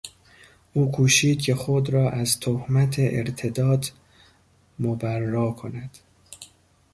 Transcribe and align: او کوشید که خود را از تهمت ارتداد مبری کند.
او 0.73 0.91
کوشید 0.91 1.41
که 1.41 1.55
خود 1.55 1.89
را 1.89 2.09
از 2.11 2.39
تهمت 2.39 2.95
ارتداد 2.99 3.85
مبری 4.79 5.53
کند. 5.53 5.97